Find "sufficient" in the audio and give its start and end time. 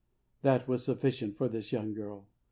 0.83-1.37